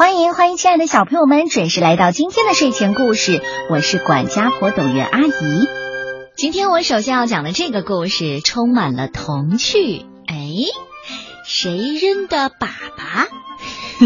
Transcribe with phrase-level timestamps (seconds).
[0.00, 3.42] 欢迎欢迎，亲爱的小朋友们，准时来到今天的睡前故事。
[3.68, 5.68] 我是管家婆董月阿姨。
[6.34, 10.06] 今天我首先要讲的这个故事充满了童趣。
[10.26, 10.36] 哎，
[11.44, 13.28] 谁扔的粑粑？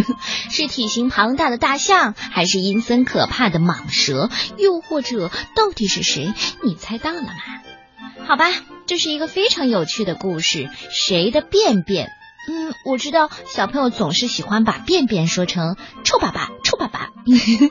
[0.51, 4.31] 是体型庞大的大象，还是阴森可怕的蟒蛇？
[4.59, 6.35] 又或者，到底是谁？
[6.65, 7.29] 你猜到了吗？
[8.27, 8.47] 好吧，
[8.87, 10.69] 这是一个非常有趣的故事。
[10.91, 12.09] 谁的便便？
[12.47, 17.09] 嗯，我知道小朋友总是喜欢把便便说成臭粑粑，臭粑粑。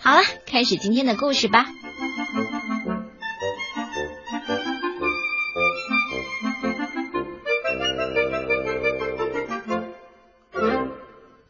[0.00, 1.66] 好了，开始今天的故事吧。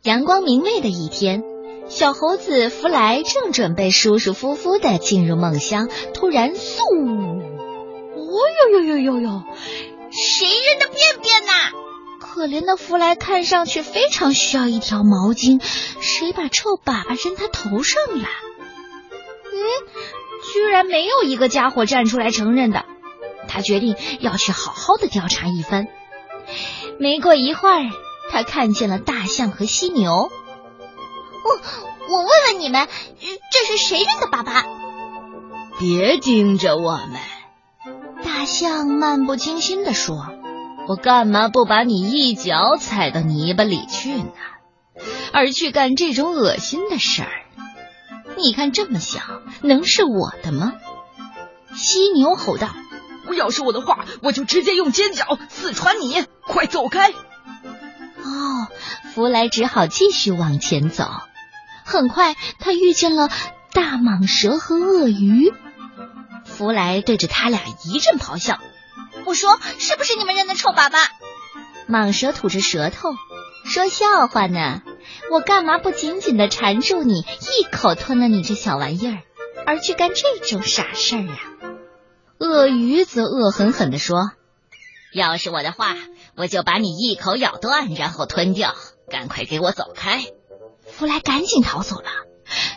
[0.02, 1.42] 阳光明媚的一天，
[1.88, 6.80] 小猴子弗莱正准备舒舒服服的进入梦乡，突然，嗖！
[8.14, 8.28] 哦
[8.70, 9.42] 呦呦呦呦呦！
[10.10, 11.13] 谁扔的便？
[12.44, 15.62] 可怜的弗莱看上去非常需要一条毛巾，
[16.02, 18.28] 谁把臭粑粑扔他头上了？
[19.46, 19.56] 嗯，
[20.52, 22.84] 居然没有一个家伙站出来承认的。
[23.48, 25.86] 他决定要去好好的调查一番。
[27.00, 27.84] 没过一会儿。
[28.30, 30.12] 他看见了大象和犀牛。
[30.12, 31.50] 我
[32.08, 32.88] 我问问你们，
[33.50, 34.64] 这是谁扔的粑粑？
[35.78, 38.22] 别盯着我们！
[38.22, 40.26] 大象漫不经心的说
[40.86, 44.28] ：“我干嘛不把你一脚踩到泥巴里去呢？
[45.32, 47.30] 而去干这种恶心的事儿？
[48.36, 49.20] 你看这么小，
[49.62, 50.74] 能是我的吗？”
[51.74, 52.68] 犀牛吼道
[53.36, 56.24] ：“要是我的话，我就直接用尖角刺穿你！
[56.42, 57.10] 快走开！”
[58.22, 58.68] 哦，
[59.14, 61.10] 弗莱只好继续往前走。
[61.84, 63.28] 很快，他遇见了
[63.72, 65.52] 大蟒蛇和鳄鱼。
[66.44, 68.58] 弗莱对着他俩一阵咆哮
[69.26, 70.98] ：“我说，是不是你们扔的臭粑粑？”
[71.88, 73.10] 蟒蛇吐着舌头
[73.64, 74.82] 说：“笑话呢，
[75.30, 79.22] 我干嘛不紧紧的缠住你，一口吞了你这小玩意儿，
[79.66, 81.38] 而去干这种傻事儿啊？”
[82.38, 84.32] 鳄鱼则恶狠狠地说
[85.14, 85.94] ：“要是我的话。”
[86.36, 88.74] 我就把你一口咬断，然后吞掉。
[89.08, 90.24] 赶快给我走开！
[90.90, 92.10] 弗莱赶紧逃走了。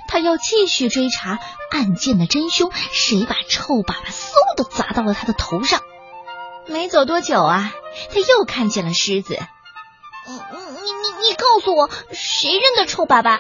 [0.07, 1.39] 他要继续追查
[1.71, 5.81] 案件的真凶，谁把臭粑粑嗖的砸到了他的头上？
[6.67, 7.73] 没走多久啊，
[8.09, 9.38] 他又看见了狮子。
[10.28, 13.39] 你你你你告诉我，谁扔的臭粑粑？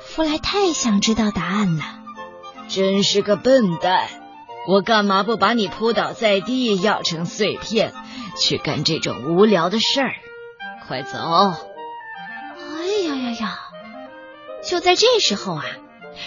[0.00, 1.84] 弗莱太想知道答案了。
[2.68, 4.08] 真是个笨蛋！
[4.66, 7.92] 我干嘛不把你扑倒在地，咬成碎片？
[8.38, 10.14] 去干这种无聊的事儿，
[10.88, 11.18] 快走！
[11.18, 13.58] 哎呀呀呀！
[14.64, 15.64] 就在这时候啊，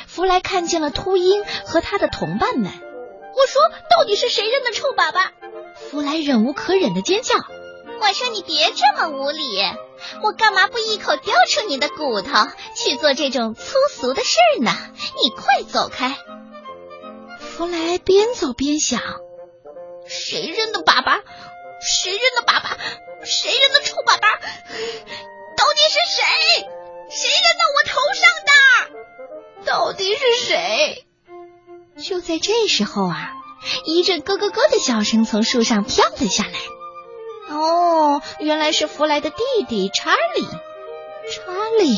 [0.05, 2.71] 弗莱看见了秃鹰和他的同伴们。
[2.71, 5.31] 我说，到底是谁扔的臭粑粑？
[5.77, 7.35] 弗莱忍无可忍的尖叫
[8.01, 9.61] ：“我说你别这么无礼！
[10.23, 14.71] 我干嘛不一口叼出你的骨头去做这种粗俗的事儿呢？
[15.21, 16.17] 你快走开！”
[17.39, 19.01] 弗莱边走边想：
[20.07, 21.21] 谁扔的粑粑？
[21.81, 22.77] 谁扔的粑粑？
[23.23, 24.39] 谁扔的臭粑粑？
[25.55, 26.23] 到底是谁？
[27.09, 28.51] 谁扔到我头上的？
[29.65, 31.05] 到底是谁？
[32.03, 33.33] 就在这时候啊，
[33.85, 37.55] 一阵咯咯咯的笑声从树上飘了下来。
[37.55, 39.37] 哦，原来是弗莱的弟
[39.67, 40.43] 弟查理。
[41.29, 41.97] 查理，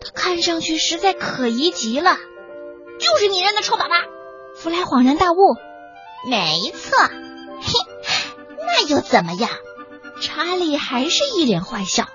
[0.00, 2.16] 他看上去实在可疑极了。
[2.98, 4.04] 就是你扔的臭粑粑！
[4.56, 5.56] 弗莱恍然大悟，
[6.30, 6.98] 没错。
[7.60, 7.72] 嘿。
[8.58, 9.50] 那又怎么样？
[10.20, 12.08] 查理还是一脸坏笑。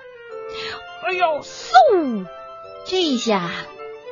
[1.06, 2.26] 哎呦，嗖！
[2.84, 3.50] 这下，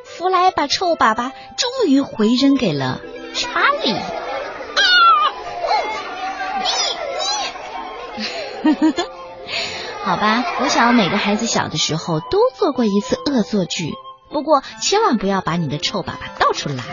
[0.05, 3.01] 弗莱把臭粑粑终于回扔给了
[3.33, 3.93] 查理。
[3.93, 4.03] 啊！
[8.63, 8.93] 你你，
[10.03, 13.93] 好吧，我想每个孩子小的时候都做过一次恶作剧，
[14.29, 16.83] 不过千万不要把你的臭粑粑到处拉。